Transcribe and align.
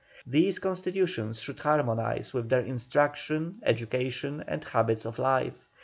These 0.25 0.57
Constitutions 0.57 1.39
should 1.39 1.59
harmonise 1.59 2.33
with 2.33 2.49
their 2.49 2.61
instruction, 2.61 3.59
education, 3.61 4.43
and 4.47 4.63
habits 4.63 5.05
of 5.05 5.19
life. 5.19 5.69